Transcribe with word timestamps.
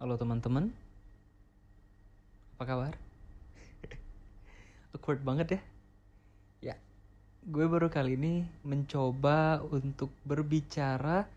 Halo 0.00 0.16
teman-teman, 0.16 0.72
apa 2.56 2.64
kabar? 2.64 2.96
Awkward 4.96 5.20
banget 5.20 5.48
ya. 5.52 5.60
Ya, 6.72 6.76
gue 7.44 7.68
baru 7.68 7.92
kali 7.92 8.16
ini 8.16 8.48
mencoba 8.64 9.60
untuk 9.60 10.08
berbicara 10.24 11.28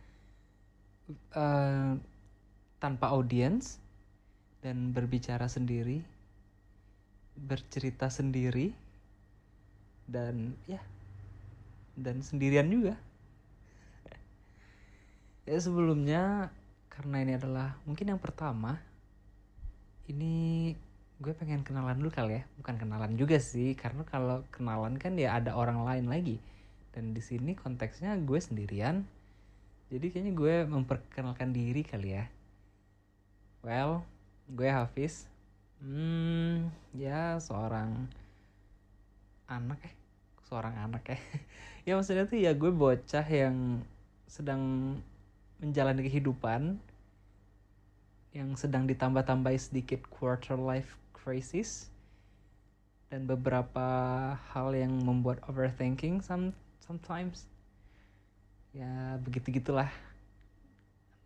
uh, 1.36 2.00
tanpa 2.80 3.06
audiens 3.12 3.84
dan 4.64 4.96
berbicara 4.96 5.52
sendiri, 5.52 6.00
bercerita 7.36 8.08
sendiri, 8.08 8.72
dan 10.08 10.56
ya, 10.72 10.80
dan 12.00 12.24
sendirian 12.24 12.72
juga. 12.72 12.96
Ya 15.52 15.60
sebelumnya 15.60 16.48
karena 16.94 17.26
ini 17.26 17.34
adalah 17.38 17.74
mungkin 17.90 18.14
yang 18.14 18.22
pertama 18.22 18.78
ini 20.06 20.74
gue 21.18 21.34
pengen 21.34 21.64
kenalan 21.64 21.98
dulu 21.98 22.12
kali 22.14 22.42
ya. 22.42 22.44
Bukan 22.60 22.76
kenalan 22.78 23.16
juga 23.18 23.40
sih 23.40 23.74
karena 23.74 24.06
kalau 24.06 24.44
kenalan 24.54 25.00
kan 25.00 25.18
ya 25.18 25.40
ada 25.40 25.58
orang 25.58 25.82
lain 25.82 26.06
lagi. 26.12 26.38
Dan 26.94 27.18
di 27.18 27.22
sini 27.26 27.58
konteksnya 27.58 28.14
gue 28.22 28.38
sendirian 28.38 29.02
jadi 29.94 30.10
kayaknya 30.10 30.34
gue 30.34 30.56
memperkenalkan 30.70 31.54
diri 31.54 31.82
kali 31.86 32.18
ya. 32.18 32.26
Well 33.66 34.06
gue 34.50 34.70
Hafiz. 34.70 35.26
Hmm 35.82 36.70
ya 36.94 37.42
seorang 37.42 38.08
anak 39.50 39.80
eh 39.86 39.94
seorang 40.48 40.76
anak 40.80 41.04
ya 41.10 41.18
ya 41.90 41.92
maksudnya 41.98 42.30
tuh 42.30 42.40
ya 42.40 42.54
gue 42.56 42.72
bocah 42.72 43.26
yang 43.28 43.84
sedang 44.30 44.96
menjalani 45.60 46.06
kehidupan 46.08 46.80
yang 48.34 48.58
sedang 48.58 48.90
ditambah-tambahi 48.90 49.62
sedikit 49.62 50.10
quarter 50.10 50.58
life 50.58 50.98
crisis 51.14 51.94
dan 53.14 53.30
beberapa 53.30 53.86
hal 54.50 54.74
yang 54.74 54.90
membuat 55.06 55.38
overthinking 55.46 56.26
some, 56.26 56.50
sometimes. 56.82 57.46
Ya 58.74 59.22
begitu 59.22 59.62
gitulah 59.62 59.94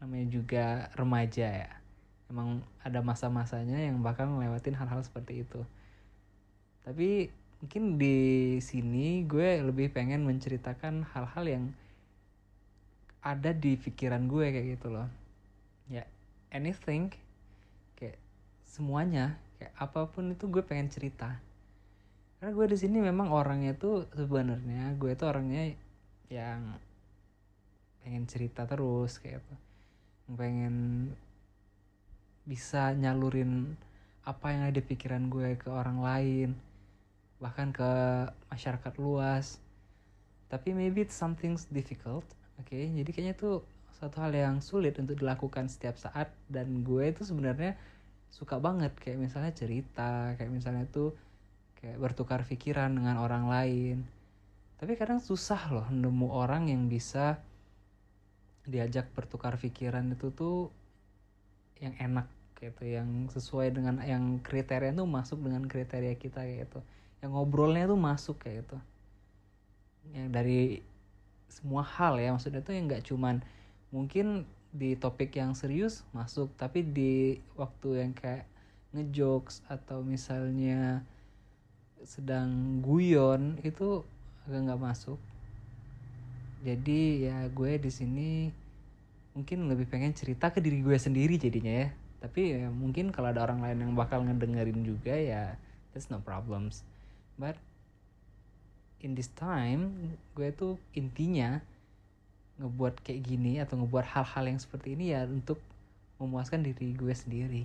namanya 0.03 0.27
juga 0.27 0.91
remaja 0.99 1.47
ya. 1.47 1.71
Emang 2.27 2.59
ada 2.83 2.99
masa-masanya 2.99 3.79
yang 3.79 4.03
bakal 4.03 4.27
ngelewatin 4.27 4.75
hal-hal 4.75 4.99
seperti 4.99 5.47
itu. 5.47 5.63
Tapi 6.83 7.31
mungkin 7.63 7.95
di 7.95 8.59
sini 8.59 9.23
gue 9.23 9.63
lebih 9.63 9.95
pengen 9.95 10.27
menceritakan 10.27 11.07
hal-hal 11.15 11.45
yang 11.47 11.63
ada 13.23 13.55
di 13.55 13.79
pikiran 13.79 14.27
gue 14.27 14.45
kayak 14.51 14.67
gitu 14.75 14.91
loh. 14.91 15.07
Ya 15.87 16.03
anything 16.53 17.11
kayak 17.97 18.19
semuanya 18.63 19.39
kayak 19.57 19.73
apa 19.77 20.07
pun 20.07 20.31
itu 20.31 20.45
gue 20.47 20.63
pengen 20.63 20.89
cerita. 20.91 21.39
Karena 22.37 22.53
gue 22.53 22.65
di 22.69 22.77
sini 22.77 23.01
memang 23.01 23.33
orangnya 23.33 23.73
tuh 23.73 24.05
sebenarnya 24.13 24.93
gue 24.95 25.11
tuh 25.17 25.27
orangnya 25.27 25.73
yang 26.29 26.77
pengen 28.03 28.29
cerita 28.29 28.63
terus 28.63 29.19
kayak 29.19 29.43
gitu 29.43 29.55
pengen 30.37 31.07
bisa 32.43 32.91
nyalurin 32.95 33.75
apa 34.27 34.51
yang 34.51 34.67
ada 34.67 34.79
pikiran 34.83 35.31
gue 35.31 35.55
ke 35.55 35.71
orang 35.71 36.03
lain 36.03 36.49
bahkan 37.39 37.69
ke 37.71 37.91
masyarakat 38.49 38.93
luas. 38.99 39.59
Tapi 40.47 40.71
maybe 40.71 41.03
it's 41.03 41.15
something 41.15 41.59
difficult 41.71 42.23
oke 42.57 42.73
okay? 42.73 42.89
jadi 42.89 43.09
kayaknya 43.13 43.35
tuh 43.37 43.61
satu 43.97 44.21
hal 44.21 44.31
yang 44.37 44.61
sulit 44.61 44.93
untuk 45.01 45.17
dilakukan 45.17 45.65
setiap 45.67 45.97
saat. 45.97 46.29
Dan 46.45 46.85
gue 46.85 47.09
itu 47.09 47.25
sebenarnya 47.25 47.73
suka 48.29 48.61
banget. 48.61 48.93
Kayak 49.01 49.25
misalnya 49.25 49.51
cerita 49.57 50.37
kayak 50.37 50.53
misalnya 50.53 50.85
tuh 50.85 51.17
kayak 51.81 51.97
bertukar 51.97 52.45
pikiran 52.45 52.93
dengan 52.93 53.17
orang 53.17 53.49
lain. 53.49 54.05
Tapi 54.77 54.93
kadang 54.93 55.17
susah 55.17 55.73
loh 55.73 55.87
nemu 55.89 56.29
orang 56.29 56.69
yang 56.69 56.85
bisa 56.85 57.41
diajak 58.67 59.09
bertukar 59.17 59.57
pikiran 59.57 60.13
itu 60.13 60.29
tuh 60.29 60.69
yang 61.81 61.97
enak 61.97 62.27
gitu 62.57 62.83
yang 62.89 63.29
sesuai 63.29 63.69
dengan 63.73 64.01
yang 64.01 64.41
kriteria 64.41 64.93
tuh 64.93 65.05
masuk 65.05 65.39
dengan 65.41 65.65
kriteria 65.65 66.13
kita 66.17 66.45
kayak 66.45 66.69
gitu. 66.69 66.79
Yang 67.25 67.31
ngobrolnya 67.33 67.89
tuh 67.89 67.97
masuk 67.97 68.37
kayak 68.37 68.65
gitu. 68.65 68.77
Yang 70.13 70.27
dari 70.29 70.61
semua 71.49 71.81
hal 71.81 72.21
ya 72.21 72.29
maksudnya 72.35 72.61
tuh 72.61 72.77
yang 72.77 72.85
nggak 72.85 73.07
cuman 73.07 73.41
mungkin 73.89 74.43
di 74.75 74.99
topik 74.99 75.33
yang 75.39 75.55
serius 75.55 76.03
masuk 76.11 76.51
tapi 76.59 76.83
di 76.83 77.39
waktu 77.55 78.03
yang 78.03 78.11
kayak 78.13 78.45
ngejokes 78.91 79.63
atau 79.67 80.03
misalnya 80.03 81.03
sedang 82.03 82.79
guyon 82.83 83.59
itu 83.65 84.03
agak 84.47 84.61
nggak 84.69 84.81
masuk. 84.81 85.19
Jadi 86.63 87.29
ya 87.29 87.47
gue 87.51 87.77
di 87.77 87.91
sini 87.91 88.29
mungkin 89.37 89.69
lebih 89.69 89.85
pengen 89.85 90.15
cerita 90.17 90.49
ke 90.49 90.57
diri 90.63 90.81
gue 90.81 90.97
sendiri 90.97 91.37
jadinya 91.37 91.85
ya. 91.85 91.89
Tapi 92.17 92.65
ya, 92.65 92.67
mungkin 92.73 93.13
kalau 93.13 93.29
ada 93.29 93.45
orang 93.45 93.61
lain 93.61 93.77
yang 93.85 93.93
bakal 93.93 94.25
ngedengerin 94.25 94.81
juga 94.81 95.13
ya 95.13 95.59
that's 95.93 96.09
no 96.09 96.23
problems. 96.23 96.81
But 97.37 97.59
in 99.03 99.13
this 99.13 99.29
time 99.37 100.15
gue 100.33 100.49
tuh 100.55 100.81
intinya 100.97 101.61
ngebuat 102.57 103.05
kayak 103.05 103.21
gini 103.21 103.61
atau 103.61 103.77
ngebuat 103.77 104.05
hal-hal 104.17 104.43
yang 104.49 104.59
seperti 104.59 104.97
ini 104.97 105.13
ya 105.13 105.29
untuk 105.29 105.61
memuaskan 106.17 106.65
diri 106.65 106.97
gue 106.97 107.13
sendiri. 107.13 107.63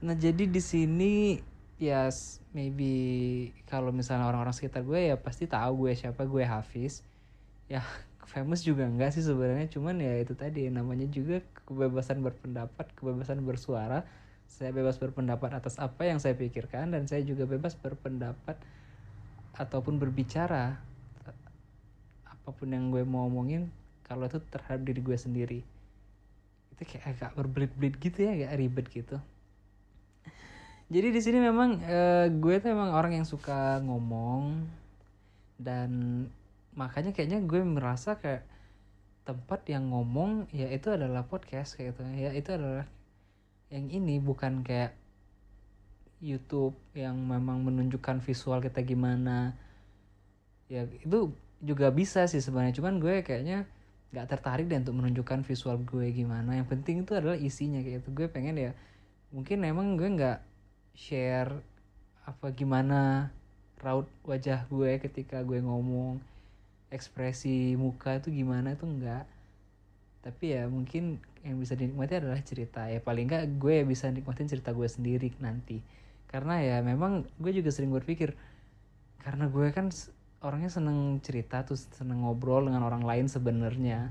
Nah 0.00 0.14
jadi 0.14 0.46
di 0.46 0.62
sini 0.62 1.42
ya 1.80 2.06
maybe 2.54 2.92
kalau 3.66 3.90
misalnya 3.90 4.30
orang-orang 4.30 4.54
sekitar 4.54 4.86
gue 4.86 5.10
ya 5.12 5.16
pasti 5.18 5.50
tahu 5.50 5.86
gue 5.86 5.92
siapa 5.98 6.22
gue 6.24 6.46
Hafiz. 6.46 7.02
Ya 7.66 7.82
famous 8.30 8.62
juga 8.62 8.86
enggak 8.86 9.18
sih 9.18 9.26
sebenarnya 9.26 9.66
cuman 9.74 9.98
ya 9.98 10.22
itu 10.22 10.38
tadi 10.38 10.70
namanya 10.70 11.10
juga 11.10 11.42
kebebasan 11.66 12.22
berpendapat, 12.22 12.86
kebebasan 12.94 13.42
bersuara. 13.42 14.06
Saya 14.50 14.74
bebas 14.74 14.98
berpendapat 14.98 15.50
atas 15.58 15.78
apa 15.78 16.06
yang 16.06 16.18
saya 16.18 16.34
pikirkan 16.34 16.94
dan 16.94 17.06
saya 17.06 17.22
juga 17.22 17.46
bebas 17.46 17.74
berpendapat 17.78 18.58
ataupun 19.54 19.98
berbicara 19.98 20.89
apa 22.50 22.58
pun 22.58 22.74
yang 22.74 22.90
gue 22.90 23.06
mau 23.06 23.30
omongin 23.30 23.70
kalau 24.02 24.26
itu 24.26 24.42
terhadap 24.50 24.82
diri 24.82 24.98
gue 24.98 25.14
sendiri. 25.14 25.60
Itu 26.74 26.82
kayak 26.82 27.14
agak 27.14 27.30
berbelit-belit 27.38 27.94
gitu 28.02 28.26
ya 28.26 28.34
agak 28.34 28.58
ribet 28.58 28.86
gitu. 28.90 29.22
Jadi 30.90 31.14
di 31.14 31.20
sini 31.22 31.38
memang 31.38 31.78
uh, 31.86 32.26
gue 32.26 32.54
tuh 32.58 32.74
memang 32.74 32.90
orang 32.90 33.22
yang 33.22 33.22
suka 33.22 33.78
ngomong 33.86 34.66
dan 35.54 35.90
makanya 36.74 37.14
kayaknya 37.14 37.38
gue 37.46 37.62
merasa 37.62 38.18
kayak 38.18 38.42
tempat 39.22 39.62
yang 39.70 39.94
ngomong 39.94 40.50
ya 40.50 40.66
itu 40.74 40.90
adalah 40.90 41.22
podcast 41.30 41.78
kayak 41.78 41.94
gitu. 41.94 42.02
Ya 42.18 42.34
itu 42.34 42.50
adalah 42.50 42.90
yang 43.70 43.86
ini 43.86 44.18
bukan 44.18 44.66
kayak 44.66 44.98
YouTube 46.18 46.74
yang 46.92 47.14
memang 47.22 47.62
menunjukkan 47.62 48.18
visual 48.26 48.58
kita 48.58 48.82
gimana. 48.82 49.54
Ya 50.66 50.90
itu 50.90 51.30
juga 51.60 51.92
bisa 51.92 52.24
sih 52.26 52.40
sebenarnya. 52.40 52.76
Cuman 52.80 52.98
gue 52.98 53.20
kayaknya 53.20 53.68
nggak 54.10 54.26
tertarik 54.26 54.66
deh 54.66 54.80
untuk 54.80 54.96
menunjukkan 54.96 55.46
visual 55.46 55.78
gue 55.84 56.10
gimana. 56.10 56.58
Yang 56.58 56.68
penting 56.72 56.96
itu 57.06 57.12
adalah 57.14 57.38
isinya 57.38 57.80
kayak 57.84 58.02
itu 58.04 58.10
gue 58.10 58.26
pengen 58.26 58.56
ya 58.58 58.72
mungkin 59.30 59.62
emang 59.62 59.94
gue 59.94 60.08
nggak 60.10 60.38
share 60.98 61.54
apa 62.26 62.50
gimana 62.50 63.30
raut 63.78 64.10
wajah 64.26 64.66
gue 64.66 64.98
ketika 64.98 65.44
gue 65.46 65.62
ngomong. 65.62 66.18
Ekspresi 66.90 67.78
muka 67.78 68.18
itu 68.18 68.34
gimana 68.34 68.74
itu 68.74 68.82
enggak 68.82 69.22
tapi 70.20 70.52
ya 70.52 70.68
mungkin 70.68 71.16
yang 71.40 71.56
bisa 71.56 71.72
dinikmati 71.72 72.20
adalah 72.20 72.40
cerita. 72.44 72.84
Ya 72.92 73.00
paling 73.00 73.28
enggak 73.28 73.44
gue 73.56 73.88
bisa 73.88 74.12
nikmatin 74.12 74.48
cerita 74.50 74.76
gue 74.76 74.88
sendiri 74.88 75.32
nanti. 75.40 75.80
Karena 76.28 76.60
ya 76.60 76.84
memang 76.84 77.24
gue 77.40 77.52
juga 77.56 77.72
sering 77.72 77.90
berpikir 77.90 78.36
karena 79.20 79.48
gue 79.48 79.68
kan 79.72 79.92
orangnya 80.40 80.72
seneng 80.72 81.20
cerita 81.20 81.60
tuh 81.68 81.76
seneng 81.76 82.24
ngobrol 82.24 82.64
dengan 82.64 82.84
orang 82.84 83.04
lain 83.04 83.28
sebenarnya. 83.28 84.08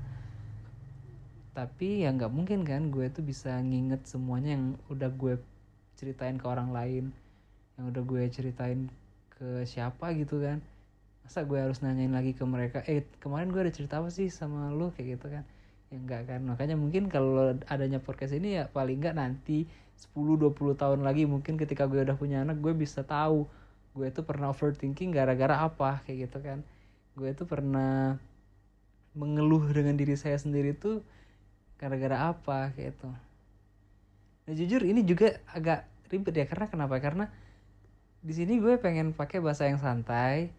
Tapi 1.50 2.06
ya 2.06 2.14
nggak 2.14 2.30
mungkin 2.30 2.62
kan 2.62 2.94
gue 2.94 3.10
tuh 3.10 3.26
bisa 3.26 3.58
nginget 3.58 4.06
semuanya 4.06 4.54
yang 4.54 4.78
udah 4.86 5.10
gue 5.10 5.34
ceritain 5.98 6.38
ke 6.38 6.46
orang 6.46 6.70
lain 6.70 7.04
yang 7.76 7.90
udah 7.90 8.02
gue 8.06 8.22
ceritain 8.30 8.86
ke 9.34 9.66
siapa 9.66 10.14
gitu 10.14 10.38
kan. 10.38 10.62
Masa 11.26 11.42
gue 11.42 11.58
harus 11.58 11.82
nanyain 11.82 12.14
lagi 12.14 12.32
ke 12.32 12.46
mereka 12.46 12.86
eh 12.86 13.02
kemarin 13.18 13.50
gue 13.50 13.66
ada 13.66 13.74
cerita 13.74 13.98
apa 13.98 14.14
sih 14.14 14.30
sama 14.30 14.70
lu? 14.70 14.94
Kayak 14.94 15.18
gitu 15.18 15.26
kan. 15.34 15.44
Ya 15.90 15.98
enggak 15.98 16.22
kan. 16.30 16.40
Makanya 16.46 16.78
mungkin 16.78 17.10
kalau 17.10 17.58
adanya 17.66 17.98
podcast 17.98 18.38
ini 18.38 18.62
ya 18.62 18.70
paling 18.70 19.02
enggak 19.02 19.18
nanti 19.18 19.66
10-20 20.14 20.78
tahun 20.78 21.00
lagi 21.02 21.26
mungkin 21.26 21.58
ketika 21.58 21.90
gue 21.90 22.06
udah 22.06 22.16
punya 22.16 22.46
anak 22.46 22.62
gue 22.62 22.72
bisa 22.72 23.02
tahu 23.02 23.50
gue 23.90 24.08
tuh 24.14 24.22
pernah 24.22 24.54
overthinking 24.54 25.10
gara-gara 25.10 25.66
apa 25.66 26.02
kayak 26.06 26.30
gitu 26.30 26.38
kan. 26.40 26.62
Gue 27.18 27.34
tuh 27.34 27.44
pernah 27.44 28.16
mengeluh 29.14 29.66
dengan 29.74 29.98
diri 29.98 30.14
saya 30.14 30.38
sendiri 30.38 30.70
tuh 30.76 31.02
gara-gara 31.80 32.30
apa 32.30 32.70
kayak 32.76 32.94
itu 32.94 33.10
nah 34.44 34.52
jujur 34.52 34.82
ini 34.84 35.00
juga 35.02 35.40
agak 35.50 35.86
ribet 36.10 36.34
ya 36.34 36.46
karena 36.50 36.66
kenapa? 36.66 36.98
Karena 36.98 37.30
di 38.20 38.34
sini 38.34 38.58
gue 38.58 38.76
pengen 38.76 39.14
pakai 39.14 39.38
bahasa 39.38 39.70
yang 39.70 39.78
santai 39.78 40.50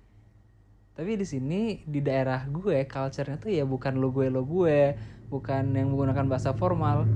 tapi 0.95 1.19
di 1.19 1.27
sini 1.27 1.83
di 1.83 1.99
daerah 1.99 2.47
gue 2.47 2.87
culture-nya 2.87 3.37
tuh 3.37 3.51
ya 3.51 3.67
bukan 3.67 3.99
lo 3.99 4.09
gue 4.15 4.27
lo 4.31 4.47
gue 4.47 4.95
bukan 5.31 5.71
yang 5.71 5.91
menggunakan 5.91 6.27
bahasa 6.27 6.51
formal. 6.51 7.07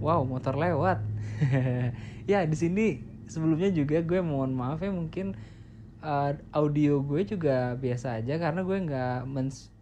Wow 0.00 0.26
motor 0.28 0.56
lewat. 0.56 0.98
Ya 2.24 2.40
di 2.48 2.56
sini 2.56 3.04
sebelumnya 3.30 3.70
juga 3.72 4.00
gue 4.04 4.20
mohon 4.20 4.52
maaf 4.52 4.80
ya 4.80 4.92
mungkin 4.92 5.36
uh, 6.04 6.32
audio 6.52 7.00
gue 7.00 7.24
juga 7.24 7.74
biasa 7.78 8.20
aja 8.20 8.36
karena 8.36 8.60
gue 8.60 8.78
nggak 8.84 9.18
mens 9.28 9.72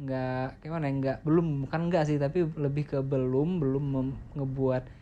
nggak 0.00 0.64
gimana 0.64 0.84
ya 0.88 0.92
nggak 0.96 1.18
belum 1.28 1.68
bukan 1.68 1.80
nggak 1.92 2.04
sih 2.08 2.16
tapi 2.16 2.48
lebih 2.56 2.88
ke 2.88 2.98
belum 3.04 3.60
belum 3.60 3.84
ngebuat 4.38 5.00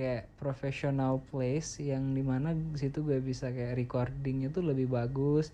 kayak 0.00 0.32
professional 0.40 1.20
place 1.28 1.76
yang 1.76 2.16
di 2.16 2.24
mana 2.24 2.56
situ 2.72 3.04
gue 3.04 3.20
bisa 3.20 3.52
kayak 3.52 3.76
recordingnya 3.76 4.48
tuh 4.48 4.64
lebih 4.64 4.88
bagus. 4.88 5.52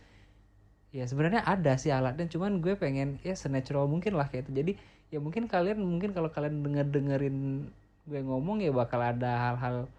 Ya 0.95 1.05
sebenarnya 1.11 1.43
ada 1.43 1.75
sih 1.77 1.91
alatnya 1.91 2.31
cuman 2.31 2.63
gue 2.63 2.79
pengen 2.79 3.19
ya 3.27 3.35
senatural 3.35 3.91
mungkin 3.91 4.15
lah 4.15 4.31
kayak 4.31 4.47
itu. 4.47 4.53
Jadi 4.63 4.73
ya 5.11 5.19
mungkin 5.19 5.51
kalian 5.51 5.83
mungkin 5.83 6.15
kalau 6.15 6.31
kalian 6.31 6.63
denger 6.63 6.87
dengerin 6.95 7.69
gue 8.07 8.21
ngomong 8.23 8.63
ya 8.63 8.71
bakal 8.71 9.03
ada 9.03 9.51
hal-hal 9.51 9.91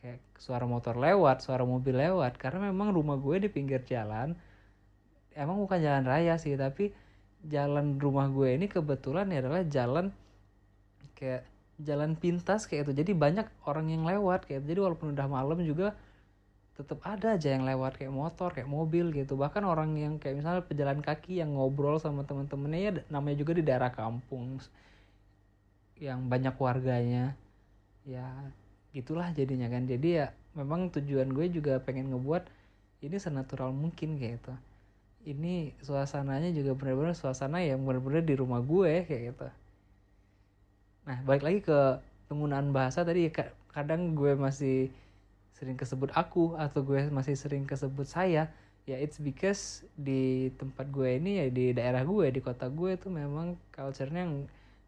kayak 0.00 0.20
suara 0.40 0.64
motor 0.64 0.96
lewat, 0.96 1.44
suara 1.44 1.62
mobil 1.64 1.96
lewat 1.96 2.40
karena 2.40 2.72
memang 2.72 2.92
rumah 2.96 3.20
gue 3.20 3.46
di 3.46 3.48
pinggir 3.52 3.84
jalan. 3.84 4.36
Emang 5.36 5.60
bukan 5.60 5.78
jalan 5.78 6.04
raya 6.04 6.40
sih, 6.40 6.56
tapi 6.56 6.90
jalan 7.46 7.96
rumah 7.96 8.28
gue 8.28 8.56
ini 8.56 8.66
kebetulan 8.68 9.32
ya 9.32 9.40
adalah 9.40 9.62
jalan 9.64 10.06
kayak 11.16 11.44
jalan 11.80 12.16
pintas 12.16 12.64
kayak 12.68 12.88
itu. 12.88 13.04
Jadi 13.04 13.12
banyak 13.16 13.46
orang 13.68 13.92
yang 13.92 14.04
lewat 14.04 14.48
kayak 14.48 14.64
itu. 14.64 14.76
Jadi 14.76 14.80
walaupun 14.80 15.12
udah 15.16 15.28
malam 15.28 15.60
juga 15.64 15.96
tetap 16.76 17.04
ada 17.04 17.36
aja 17.36 17.52
yang 17.52 17.68
lewat 17.68 18.00
kayak 18.00 18.12
motor, 18.12 18.56
kayak 18.56 18.68
mobil 18.68 19.12
gitu. 19.12 19.36
Bahkan 19.36 19.64
orang 19.68 19.92
yang 20.00 20.16
kayak 20.16 20.40
misalnya 20.40 20.64
pejalan 20.64 21.04
kaki 21.04 21.44
yang 21.44 21.52
ngobrol 21.52 22.00
sama 22.00 22.24
teman-temannya 22.24 22.80
ya 22.80 22.92
namanya 23.12 23.36
juga 23.36 23.52
di 23.52 23.64
daerah 23.64 23.92
kampung 23.92 24.60
yang 26.00 26.24
banyak 26.32 26.56
warganya. 26.56 27.36
Ya 28.08 28.48
gitulah 28.96 29.30
jadinya 29.34 29.70
kan. 29.70 29.86
Jadi 29.86 30.22
ya 30.22 30.34
memang 30.58 30.90
tujuan 30.90 31.30
gue 31.30 31.46
juga 31.50 31.78
pengen 31.82 32.10
ngebuat 32.10 32.48
ini 33.00 33.16
senatural 33.16 33.70
mungkin 33.72 34.18
kayak 34.18 34.42
gitu. 34.42 34.54
Ini 35.20 35.76
suasananya 35.84 36.50
juga 36.56 36.72
benar-benar 36.76 37.12
suasana 37.12 37.60
yang 37.60 37.84
benar-benar 37.84 38.24
di 38.24 38.34
rumah 38.34 38.60
gue 38.64 39.04
kayak 39.04 39.22
gitu. 39.34 39.48
Nah 41.08 41.18
balik 41.24 41.44
lagi 41.44 41.60
ke 41.64 41.78
penggunaan 42.30 42.70
bahasa 42.70 43.02
tadi 43.02 43.28
kadang 43.70 44.14
gue 44.14 44.34
masih 44.34 44.90
sering 45.54 45.76
kesebut 45.76 46.08
aku 46.16 46.56
atau 46.56 46.80
gue 46.80 47.12
masih 47.12 47.36
sering 47.36 47.68
kesebut 47.68 48.08
saya 48.08 48.48
ya 48.88 48.96
it's 48.96 49.20
because 49.20 49.84
di 49.92 50.48
tempat 50.56 50.88
gue 50.88 51.20
ini 51.20 51.44
ya 51.44 51.46
di 51.52 51.66
daerah 51.76 52.00
gue 52.02 52.26
di 52.32 52.40
kota 52.40 52.66
gue 52.72 52.96
itu 52.96 53.12
memang 53.12 53.54
culture-nya 53.70 54.24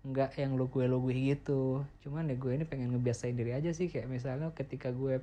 nggak 0.03 0.35
yang 0.35 0.59
lo 0.59 0.67
gue 0.67 0.85
lo 0.91 0.99
gue 0.99 1.15
gitu. 1.15 1.87
Cuman 2.03 2.31
ya 2.31 2.37
gue 2.37 2.53
ini 2.55 2.65
pengen 2.67 2.95
ngebiasain 2.95 3.39
diri 3.39 3.55
aja 3.55 3.71
sih 3.71 3.87
kayak 3.87 4.11
misalnya 4.11 4.51
ketika 4.55 4.91
gue 4.91 5.23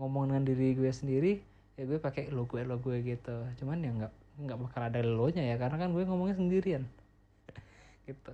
ngomong 0.00 0.32
dengan 0.32 0.44
diri 0.48 0.72
gue 0.72 0.88
sendiri 0.88 1.32
ya 1.76 1.84
gue 1.84 2.00
pakai 2.00 2.32
lo 2.32 2.48
gue 2.48 2.64
lo 2.64 2.80
gue 2.80 2.96
gitu. 3.04 3.36
Cuman 3.60 3.84
ya 3.84 3.90
nggak 3.92 4.12
nggak 4.40 4.58
bakal 4.58 4.80
ada 4.88 5.00
lo 5.04 5.28
nya 5.28 5.44
ya 5.44 5.56
karena 5.60 5.76
kan 5.76 5.92
gue 5.92 6.02
ngomongnya 6.08 6.36
sendirian. 6.40 6.84
Gitu. 8.08 8.32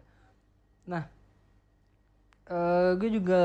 Nah 0.87 1.11
uh, 2.51 2.95
gue 2.95 3.11
juga 3.11 3.43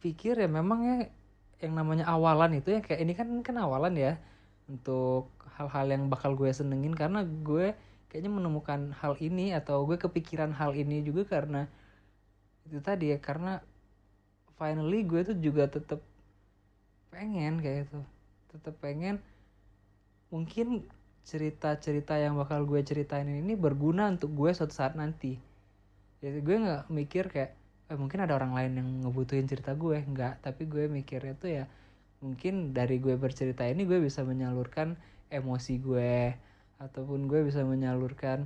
pikir 0.00 0.40
ya 0.40 0.48
memang 0.48 0.80
ya 0.84 0.96
yang 1.60 1.72
namanya 1.72 2.04
awalan 2.08 2.60
itu 2.60 2.76
ya 2.76 2.80
kayak 2.84 3.00
ini 3.00 3.12
kan 3.16 3.28
kan 3.40 3.56
awalan 3.56 3.96
ya 3.96 4.12
untuk 4.68 5.32
hal-hal 5.56 5.86
yang 5.88 6.04
bakal 6.12 6.36
gue 6.36 6.52
senengin 6.52 6.92
karena 6.92 7.24
gue 7.24 7.72
kayaknya 8.16 8.32
menemukan 8.32 8.96
hal 8.96 9.12
ini 9.20 9.52
atau 9.52 9.84
gue 9.84 10.00
kepikiran 10.00 10.56
hal 10.56 10.72
ini 10.72 11.04
juga 11.04 11.28
karena 11.28 11.68
itu 12.64 12.80
tadi 12.80 13.12
ya 13.12 13.20
karena 13.20 13.60
finally 14.56 15.04
gue 15.04 15.20
tuh 15.20 15.36
juga 15.36 15.68
tetap 15.68 16.00
pengen 17.12 17.60
kayak 17.60 17.92
itu 17.92 18.00
tetap 18.48 18.72
pengen 18.80 19.20
mungkin 20.32 20.88
cerita-cerita 21.28 22.16
yang 22.16 22.40
bakal 22.40 22.64
gue 22.64 22.80
ceritain 22.80 23.28
ini 23.28 23.52
berguna 23.52 24.08
untuk 24.08 24.32
gue 24.32 24.48
suatu 24.56 24.72
saat 24.72 24.96
nanti. 24.96 25.36
Jadi 26.24 26.40
gue 26.40 26.56
nggak 26.56 26.88
mikir 26.88 27.28
kayak 27.28 27.52
eh, 27.92 27.98
mungkin 28.00 28.24
ada 28.24 28.32
orang 28.32 28.56
lain 28.56 28.72
yang 28.80 28.88
ngebutuhin 29.04 29.44
cerita 29.44 29.76
gue. 29.76 30.00
Nggak 30.00 30.40
tapi 30.40 30.64
gue 30.64 30.88
mikirnya 30.88 31.36
tuh 31.36 31.50
ya 31.52 31.64
mungkin 32.24 32.72
dari 32.72 32.96
gue 32.96 33.12
bercerita 33.20 33.68
ini 33.68 33.84
gue 33.84 34.00
bisa 34.00 34.24
menyalurkan 34.24 34.96
emosi 35.28 35.74
gue 35.84 36.32
ataupun 36.82 37.30
gue 37.30 37.40
bisa 37.48 37.64
menyalurkan 37.64 38.44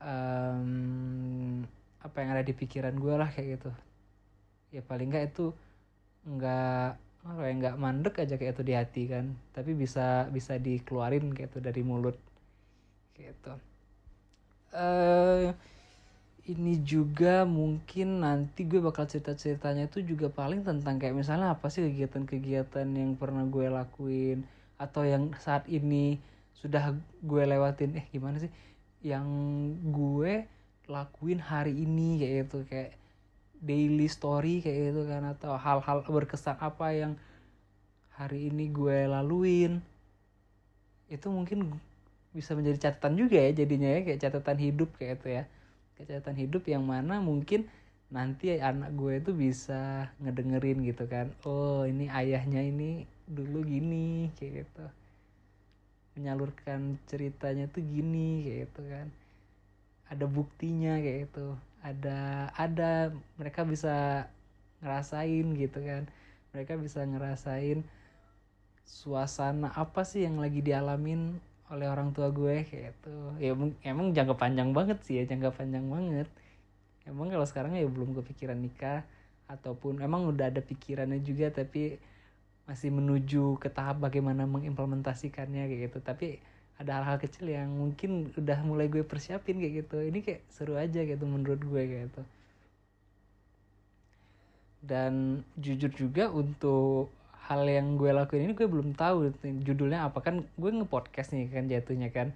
um, 0.00 1.64
apa 2.00 2.16
yang 2.22 2.30
ada 2.36 2.44
di 2.46 2.54
pikiran 2.56 2.96
gue 2.96 3.14
lah 3.16 3.28
kayak 3.32 3.60
gitu. 3.60 3.70
Ya 4.74 4.82
paling 4.84 5.12
nggak 5.12 5.36
itu 5.36 5.52
nggak 6.26 6.88
apa 7.26 7.42
ya 7.42 7.52
nggak 7.58 7.76
mandek 7.78 8.14
aja 8.22 8.34
kayak 8.38 8.54
itu 8.58 8.64
di 8.64 8.74
hati 8.74 9.02
kan. 9.10 9.36
Tapi 9.52 9.76
bisa 9.76 10.28
bisa 10.32 10.56
dikeluarin 10.56 11.32
kayak 11.36 11.52
itu 11.54 11.58
dari 11.60 11.82
mulut 11.84 12.16
kayak 13.16 13.32
itu 13.32 13.52
uh, 14.76 15.50
ini 16.46 16.78
juga 16.86 17.42
mungkin 17.42 18.22
nanti 18.22 18.62
gue 18.68 18.78
bakal 18.78 19.08
cerita 19.10 19.34
ceritanya 19.34 19.90
itu 19.90 20.04
juga 20.04 20.30
paling 20.30 20.62
tentang 20.62 21.00
kayak 21.00 21.16
misalnya 21.16 21.56
apa 21.56 21.66
sih 21.72 21.82
kegiatan-kegiatan 21.90 22.86
yang 22.86 23.18
pernah 23.18 23.42
gue 23.48 23.66
lakuin 23.66 24.46
atau 24.78 25.02
yang 25.02 25.32
saat 25.42 25.66
ini 25.66 26.20
sudah 26.56 26.96
gue 27.20 27.42
lewatin 27.44 28.00
eh 28.00 28.06
gimana 28.08 28.40
sih 28.40 28.50
yang 29.04 29.28
gue 29.92 30.48
lakuin 30.88 31.40
hari 31.40 31.76
ini? 31.76 32.20
Kayak 32.20 32.34
gitu 32.46 32.58
kayak 32.68 32.92
daily 33.60 34.08
story 34.08 34.64
kayak 34.64 34.92
gitu 34.92 35.02
kan 35.08 35.22
atau 35.36 35.56
hal-hal 35.56 36.04
berkesan 36.04 36.56
apa 36.60 36.92
yang 36.96 37.12
hari 38.16 38.48
ini 38.48 38.72
gue 38.72 39.04
laluin. 39.04 39.84
Itu 41.12 41.28
mungkin 41.28 41.76
bisa 42.32 42.52
menjadi 42.52 42.90
catatan 42.90 43.16
juga 43.16 43.40
ya 43.40 43.52
jadinya 43.52 43.88
ya 43.96 44.00
kayak 44.04 44.20
catatan 44.20 44.58
hidup 44.60 44.90
kayak 44.96 45.20
itu 45.20 45.28
ya. 45.40 45.44
Kayak 45.96 46.06
catatan 46.12 46.36
hidup 46.40 46.62
yang 46.68 46.84
mana 46.84 47.20
mungkin 47.20 47.68
nanti 48.06 48.54
anak 48.56 48.94
gue 48.94 49.18
itu 49.20 49.30
bisa 49.36 50.08
ngedengerin 50.24 50.80
gitu 50.88 51.04
kan. 51.04 51.32
Oh 51.44 51.84
ini 51.84 52.08
ayahnya 52.08 52.64
ini 52.64 53.04
dulu 53.26 53.66
gini 53.66 54.30
kayak 54.38 54.64
gitu 54.64 54.86
menyalurkan 56.16 56.96
ceritanya 57.06 57.68
tuh 57.68 57.84
gini 57.84 58.42
kayak 58.48 58.58
gitu 58.66 58.82
kan. 58.88 59.06
Ada 60.08 60.24
buktinya 60.26 60.96
kayak 60.98 61.30
gitu. 61.30 61.54
Ada 61.84 62.50
ada 62.56 63.12
mereka 63.36 63.62
bisa 63.62 64.26
ngerasain 64.80 65.46
gitu 65.54 65.78
kan. 65.84 66.08
Mereka 66.56 66.80
bisa 66.80 67.04
ngerasain 67.04 67.84
suasana 68.86 69.74
apa 69.76 70.06
sih 70.06 70.24
yang 70.24 70.40
lagi 70.40 70.62
dialamin 70.62 71.36
oleh 71.68 71.90
orang 71.90 72.14
tua 72.14 72.30
gue 72.30 72.62
kayak 72.64 72.96
gitu. 72.96 73.16
Ya 73.42 73.52
emang 73.84 74.14
jangka 74.14 74.38
panjang 74.38 74.70
banget 74.70 75.02
sih 75.04 75.20
ya 75.20 75.28
jangka 75.28 75.52
panjang 75.52 75.86
banget. 75.90 76.28
Emang 77.06 77.30
kalau 77.30 77.46
sekarang 77.46 77.74
ya 77.78 77.86
belum 77.86 78.14
kepikiran 78.18 78.58
nikah 78.58 79.06
ataupun 79.46 80.02
emang 80.02 80.26
udah 80.26 80.50
ada 80.50 80.58
pikirannya 80.58 81.22
juga 81.22 81.54
tapi 81.54 81.98
masih 82.66 82.90
menuju 82.90 83.62
ke 83.62 83.70
tahap 83.70 84.02
bagaimana 84.02 84.44
mengimplementasikannya 84.44 85.70
kayak 85.70 85.80
gitu. 85.90 85.98
Tapi 86.02 86.26
ada 86.76 87.00
hal-hal 87.00 87.16
kecil 87.22 87.48
yang 87.48 87.72
mungkin 87.72 88.34
udah 88.36 88.58
mulai 88.66 88.90
gue 88.90 89.06
persiapin 89.06 89.56
kayak 89.62 89.86
gitu. 89.86 90.02
Ini 90.02 90.18
kayak 90.20 90.42
seru 90.50 90.76
aja 90.76 91.00
gitu 91.00 91.24
menurut 91.24 91.62
gue 91.62 91.82
kayak 91.86 92.02
gitu. 92.10 92.22
Dan 94.86 95.42
jujur 95.56 95.90
juga 95.94 96.28
untuk 96.28 97.08
hal 97.46 97.62
yang 97.70 97.94
gue 97.94 98.10
lakuin 98.10 98.50
ini 98.50 98.54
gue 98.58 98.66
belum 98.66 98.92
tahu 98.98 99.32
judulnya 99.62 100.10
apa. 100.10 100.20
Kan 100.20 100.44
gue 100.58 100.70
ngepodcast 100.70 101.32
nih 101.32 101.48
kan 101.48 101.70
jatuhnya 101.70 102.10
kan. 102.10 102.34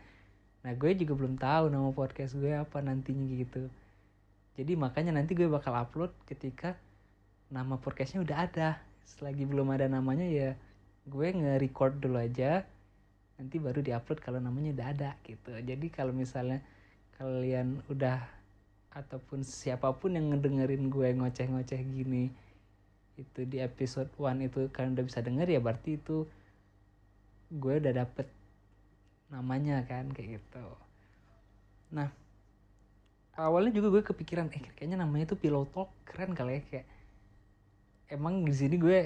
Nah 0.63 0.73
gue 0.79 0.91
juga 0.95 1.13
belum 1.19 1.37
tahu 1.37 1.69
nama 1.69 1.91
podcast 1.91 2.39
gue 2.39 2.55
apa 2.55 2.81
nantinya 2.81 3.27
gitu. 3.35 3.69
Jadi 4.57 4.73
makanya 4.77 5.17
nanti 5.17 5.33
gue 5.33 5.49
bakal 5.49 5.73
upload 5.73 6.13
ketika 6.29 6.77
nama 7.51 7.77
podcastnya 7.77 8.23
udah 8.23 8.39
ada 8.47 8.69
selagi 9.11 9.43
belum 9.43 9.75
ada 9.75 9.91
namanya 9.91 10.27
ya 10.27 10.55
gue 11.11 11.27
nge-record 11.35 11.99
dulu 11.99 12.23
aja. 12.23 12.63
Nanti 13.41 13.57
baru 13.57 13.81
diupload 13.81 14.21
kalau 14.21 14.39
namanya 14.39 14.77
udah 14.77 14.87
ada 14.93 15.11
gitu. 15.25 15.51
Jadi 15.59 15.87
kalau 15.91 16.13
misalnya 16.15 16.61
kalian 17.17 17.83
udah 17.91 18.21
ataupun 18.91 19.47
siapa 19.47 19.91
pun 19.95 20.19
yang 20.19 20.35
ngedengerin 20.35 20.91
gue 20.91 21.09
ngoceh-ngoceh 21.15 21.79
gini 21.79 22.31
itu 23.15 23.41
di 23.47 23.61
episode 23.63 24.11
1 24.17 24.49
itu 24.51 24.67
kalian 24.73 24.97
udah 24.97 25.07
bisa 25.07 25.21
denger 25.23 25.47
ya 25.47 25.61
berarti 25.63 26.01
itu 26.01 26.27
gue 27.53 27.75
udah 27.79 27.93
dapet 27.93 28.27
namanya 29.31 29.85
kan 29.87 30.11
kayak 30.11 30.43
gitu. 30.43 30.67
Nah 31.95 32.11
awalnya 33.39 33.71
juga 33.71 33.95
gue 33.95 34.03
kepikiran 34.03 34.51
eh 34.51 34.65
kayaknya 34.75 35.07
namanya 35.07 35.31
tuh 35.31 35.39
pillow 35.39 35.69
talk 35.71 35.93
keren 36.03 36.35
kali 36.35 36.59
ya 36.59 36.63
kayak 36.67 36.87
emang 38.15 38.35
di 38.47 38.53
sini 38.61 38.75
gue 38.85 38.99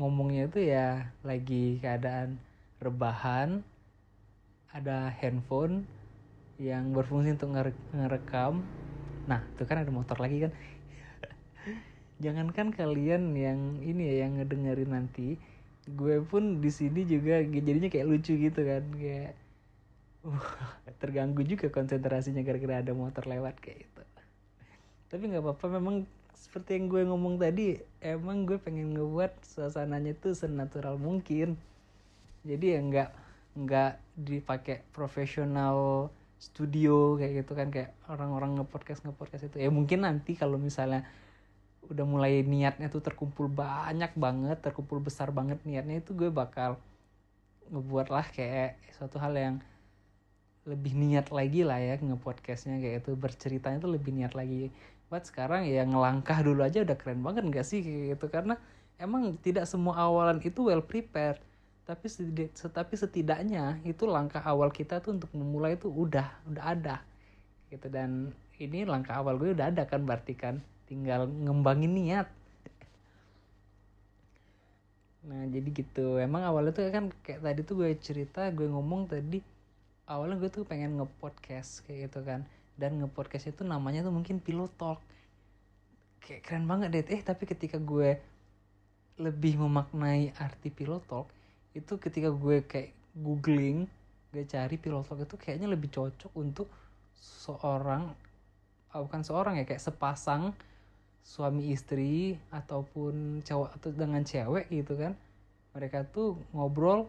ngomongnya 0.00 0.42
itu 0.50 0.58
ya 0.74 0.86
lagi 1.28 1.78
keadaan 1.82 2.30
rebahan 2.82 3.62
ada 4.74 5.08
handphone 5.22 5.86
yang 6.58 6.84
berfungsi 6.96 7.34
untuk 7.36 7.50
ngere- 7.54 7.82
ngerekam. 7.94 8.54
Nah 9.30 9.40
itu 9.54 9.62
kan 9.68 9.76
ada 9.82 9.90
motor 9.94 10.18
lagi 10.24 10.36
kan. 10.48 10.52
Jangankan 12.24 12.68
kalian 12.74 13.34
yang 13.34 13.60
ini 13.82 14.02
ya 14.10 14.14
yang 14.26 14.38
ngedengerin 14.38 14.90
nanti 14.94 15.28
gue 15.84 16.16
pun 16.24 16.64
di 16.64 16.70
sini 16.72 17.04
juga 17.04 17.44
jadinya 17.44 17.90
kayak 17.92 18.08
lucu 18.08 18.32
gitu 18.40 18.60
kan 18.64 18.84
kayak 18.96 19.30
uh, 20.26 20.46
terganggu 21.02 21.42
juga 21.46 21.66
konsentrasinya 21.72 22.42
gara-gara 22.46 22.82
ada 22.82 22.92
motor 22.96 23.24
lewat 23.28 23.54
kayak 23.62 23.78
gitu. 23.88 24.02
Tapi 25.10 25.22
nggak 25.30 25.42
apa-apa 25.44 25.66
memang 25.78 25.96
seperti 26.34 26.78
yang 26.78 26.86
gue 26.90 27.02
ngomong 27.06 27.38
tadi 27.38 27.78
emang 28.02 28.46
gue 28.46 28.58
pengen 28.58 28.94
ngebuat 28.94 29.42
suasananya 29.46 30.14
tuh 30.18 30.34
senatural 30.34 30.98
mungkin. 30.98 31.58
Jadi 32.44 32.76
ya 32.76 32.80
nggak 32.82 33.10
nggak 33.54 33.92
dipakai 34.18 34.82
profesional 34.90 36.10
studio 36.36 37.16
kayak 37.16 37.46
gitu 37.46 37.52
kan 37.56 37.70
kayak 37.70 37.94
orang-orang 38.10 38.58
ngepodcast 38.60 39.06
ngepodcast 39.06 39.48
itu. 39.48 39.62
Ya 39.62 39.70
mungkin 39.70 40.04
nanti 40.04 40.36
kalau 40.36 40.60
misalnya 40.60 41.06
udah 41.90 42.04
mulai 42.08 42.40
niatnya 42.44 42.88
tuh 42.88 43.04
terkumpul 43.04 43.52
banyak 43.52 44.16
banget 44.16 44.56
terkumpul 44.64 45.04
besar 45.04 45.28
banget 45.36 45.60
niatnya 45.68 46.00
itu 46.00 46.16
gue 46.16 46.32
bakal 46.32 46.80
ngebuat 47.68 48.08
lah 48.08 48.24
kayak 48.32 48.80
suatu 48.96 49.20
hal 49.20 49.36
yang 49.36 49.56
lebih 50.64 50.96
niat 50.96 51.28
lagi 51.28 51.60
lah 51.60 51.76
ya 51.76 52.00
ngepodcastnya 52.00 52.80
kayak 52.80 53.04
itu 53.04 53.12
berceritanya 53.12 53.84
tuh 53.84 53.92
lebih 53.92 54.16
niat 54.16 54.32
lagi 54.32 54.72
buat 55.14 55.30
sekarang 55.30 55.70
ya 55.70 55.86
ngelangkah 55.86 56.42
dulu 56.42 56.66
aja 56.66 56.82
udah 56.82 56.98
keren 56.98 57.22
banget 57.22 57.46
gak 57.54 57.62
sih 57.62 57.86
kayak 57.86 58.18
gitu. 58.18 58.26
Karena 58.34 58.58
emang 58.98 59.38
tidak 59.38 59.70
semua 59.70 59.94
awalan 59.94 60.42
itu 60.42 60.66
well 60.66 60.82
prepared. 60.82 61.38
Tapi 61.86 62.10
setidak, 62.10 62.50
tapi 62.74 62.98
setidaknya 62.98 63.78
itu 63.86 64.10
langkah 64.10 64.42
awal 64.42 64.74
kita 64.74 64.98
tuh 64.98 65.14
untuk 65.14 65.30
memulai 65.30 65.78
itu 65.78 65.86
udah 65.86 66.26
udah 66.50 66.64
ada 66.66 66.98
gitu. 67.70 67.86
Dan 67.86 68.34
ini 68.58 68.82
langkah 68.82 69.22
awal 69.22 69.38
gue 69.38 69.54
udah 69.54 69.70
ada 69.70 69.86
kan 69.86 70.02
berarti 70.02 70.34
kan. 70.34 70.58
Tinggal 70.90 71.30
ngembangin 71.30 71.94
niat. 71.94 72.26
Nah 75.30 75.46
jadi 75.46 75.68
gitu. 75.70 76.18
Emang 76.18 76.42
awalnya 76.42 76.74
tuh 76.74 76.90
kan 76.90 77.14
kayak 77.22 77.38
tadi 77.38 77.60
tuh 77.62 77.86
gue 77.86 77.90
cerita 78.02 78.50
gue 78.50 78.66
ngomong 78.66 79.06
tadi 79.06 79.38
awalnya 80.10 80.42
gue 80.42 80.50
tuh 80.50 80.66
pengen 80.66 80.98
ngepodcast 80.98 81.86
kayak 81.86 82.10
gitu 82.10 82.20
kan 82.26 82.42
dan 82.74 82.98
ngepodcast 82.98 83.54
itu 83.54 83.62
namanya 83.62 84.02
tuh 84.02 84.14
mungkin 84.14 84.42
pilot 84.42 84.72
talk. 84.74 84.98
Kayak 86.24 86.42
keren 86.46 86.64
banget 86.66 86.88
deh. 86.90 87.04
Eh 87.14 87.22
tapi 87.22 87.46
ketika 87.46 87.78
gue 87.78 88.18
lebih 89.20 89.62
memaknai 89.62 90.34
arti 90.42 90.74
pilot 90.74 91.06
talk 91.06 91.30
itu 91.74 91.98
ketika 92.02 92.34
gue 92.34 92.66
kayak 92.66 92.90
googling 93.14 93.86
gue 94.34 94.42
cari 94.42 94.74
pilot 94.74 95.06
talk 95.06 95.22
itu 95.22 95.36
kayaknya 95.38 95.70
lebih 95.70 95.86
cocok 95.94 96.34
untuk 96.34 96.66
seorang 97.14 98.10
oh, 98.94 99.00
bukan 99.06 99.22
seorang 99.22 99.54
ya 99.58 99.64
kayak 99.66 99.82
sepasang 99.82 100.54
suami 101.24 101.72
istri 101.72 102.36
ataupun 102.52 103.40
cowok 103.42 103.70
atau 103.80 103.90
dengan 103.90 104.22
cewek 104.22 104.68
gitu 104.68 104.94
kan. 104.94 105.16
Mereka 105.72 106.12
tuh 106.12 106.38
ngobrol 106.52 107.08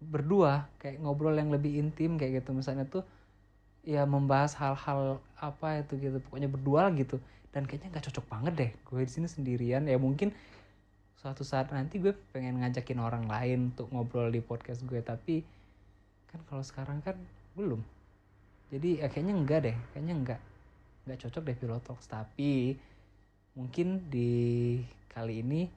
berdua 0.00 0.66
kayak 0.80 1.04
ngobrol 1.04 1.36
yang 1.36 1.52
lebih 1.52 1.78
intim 1.78 2.16
kayak 2.16 2.42
gitu. 2.42 2.56
Misalnya 2.56 2.88
tuh 2.88 3.04
ya 3.84 4.08
membahas 4.08 4.56
hal-hal 4.56 5.20
apa 5.38 5.84
itu 5.84 6.00
gitu 6.00 6.18
pokoknya 6.24 6.48
berdua 6.48 6.88
gitu. 6.96 7.20
Dan 7.54 7.68
kayaknya 7.68 7.94
nggak 7.94 8.10
cocok 8.10 8.24
banget 8.26 8.52
deh 8.56 8.70
gue 8.72 9.00
di 9.04 9.12
sini 9.12 9.28
sendirian. 9.30 9.86
Ya 9.86 10.00
mungkin 10.00 10.34
suatu 11.20 11.46
saat 11.46 11.72
nanti 11.72 12.00
gue 12.00 12.12
pengen 12.34 12.60
ngajakin 12.60 13.00
orang 13.00 13.24
lain 13.28 13.72
untuk 13.72 13.88
ngobrol 13.92 14.28
di 14.28 14.44
podcast 14.44 14.84
gue 14.84 15.00
tapi 15.00 15.40
kan 16.28 16.40
kalau 16.50 16.64
sekarang 16.64 16.98
kan 17.04 17.16
belum. 17.54 17.80
Jadi 18.72 19.04
ya 19.04 19.06
kayaknya 19.06 19.34
enggak 19.36 19.60
deh 19.70 19.76
kayaknya 19.94 20.14
enggak 20.16 20.40
nggak 21.04 21.20
cocok 21.20 21.42
deh 21.44 21.56
pilotox 21.60 22.08
tapi 22.08 22.80
mungkin 23.54 24.08
di 24.08 24.80
kali 25.12 25.44
ini 25.44 25.68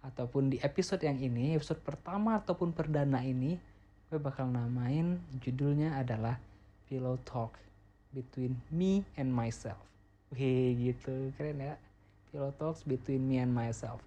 ataupun 0.00 0.48
di 0.48 0.56
episode 0.64 1.02
yang 1.04 1.20
ini 1.20 1.58
episode 1.58 1.82
pertama 1.84 2.40
ataupun 2.40 2.72
perdana 2.72 3.20
ini 3.20 3.60
gue 4.08 4.18
bakal 4.18 4.48
namain 4.48 5.20
judulnya 5.44 5.98
adalah 6.00 6.40
pillow 6.90 7.14
talk 7.22 7.54
between 8.10 8.58
me 8.74 9.06
and 9.14 9.30
myself. 9.30 9.78
Wih 10.34 10.74
gitu. 10.74 11.30
Keren 11.38 11.62
ya. 11.62 11.78
Pillow 12.34 12.50
talks 12.58 12.82
between 12.82 13.22
me 13.30 13.38
and 13.38 13.54
myself. 13.54 14.02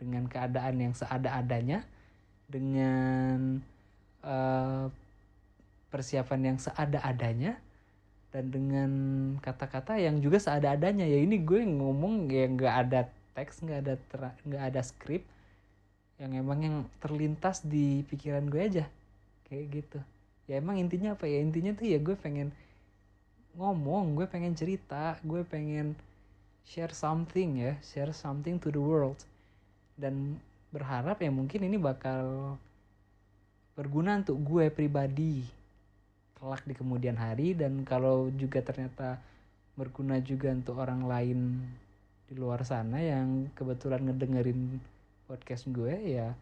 Dengan 0.00 0.24
keadaan 0.24 0.80
yang 0.80 0.96
seada-adanya 0.96 1.84
dengan 2.48 3.60
uh, 4.24 4.88
persiapan 5.92 6.54
yang 6.54 6.58
seada-adanya 6.58 7.60
dan 8.32 8.44
dengan 8.48 8.90
kata-kata 9.44 10.00
yang 10.00 10.24
juga 10.24 10.40
seada-adanya. 10.40 11.04
Ya 11.04 11.20
ini 11.20 11.36
gue 11.44 11.60
ngomong 11.68 12.32
ya 12.32 12.48
nggak 12.48 12.74
ada 12.88 13.00
teks 13.36 13.60
nggak 13.60 13.78
ada 13.84 13.94
nggak 14.48 14.64
ada 14.72 14.80
skrip 14.80 15.22
yang 16.18 16.34
emang 16.34 16.58
yang 16.64 16.76
terlintas 16.98 17.60
di 17.60 18.00
pikiran 18.08 18.48
gue 18.48 18.62
aja. 18.64 18.84
Kayak 19.48 19.84
gitu 19.84 20.00
ya 20.48 20.58
emang 20.58 20.80
intinya 20.80 21.14
apa 21.14 21.28
ya? 21.28 21.38
Intinya 21.44 21.76
tuh 21.76 21.86
ya 21.86 22.00
gue 22.00 22.16
pengen 22.16 22.48
ngomong 23.54 24.16
gue 24.16 24.26
pengen 24.30 24.54
cerita 24.56 25.18
gue 25.20 25.42
pengen 25.42 25.98
share 26.62 26.94
something 26.94 27.58
ya 27.58 27.74
share 27.84 28.10
something 28.16 28.56
to 28.56 28.72
the 28.72 28.80
world. 28.80 29.20
Dan 29.94 30.40
berharap 30.72 31.20
ya 31.20 31.28
mungkin 31.28 31.68
ini 31.68 31.76
bakal 31.76 32.56
berguna 33.76 34.18
untuk 34.18 34.40
gue 34.42 34.72
pribadi 34.72 35.44
kelak 36.40 36.64
di 36.64 36.74
kemudian 36.74 37.20
hari. 37.20 37.52
Dan 37.52 37.84
kalau 37.84 38.32
juga 38.32 38.64
ternyata 38.64 39.20
berguna 39.76 40.18
juga 40.24 40.50
untuk 40.50 40.80
orang 40.80 41.04
lain 41.04 41.38
di 42.28 42.34
luar 42.36 42.64
sana 42.64 43.00
yang 43.00 43.52
kebetulan 43.52 44.04
ngedengerin 44.04 44.80
podcast 45.28 45.68
gue 45.68 45.92
ya 46.16 46.32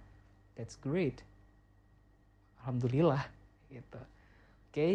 that's 0.54 0.78
great. 0.78 1.22
Alhamdulillah 2.62 3.35
gitu. 3.70 4.00
Oke 4.00 4.72
okay? 4.72 4.94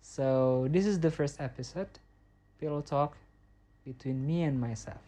so 0.00 0.64
this 0.70 0.86
is 0.86 0.98
the 0.98 1.10
first 1.10 1.38
episode 1.38 1.90
pillow 2.58 2.82
talk 2.82 3.14
between 3.86 4.24
me 4.26 4.42
and 4.44 4.58
myself. 4.58 5.00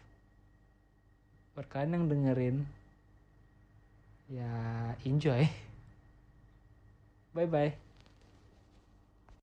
Buat 1.53 1.67
kalian 1.67 1.91
yang 1.93 2.05
dengerin. 2.07 2.57
Ya 4.31 4.51
enjoy. 5.03 5.43
Bye 7.35 7.47
bye 7.47 7.90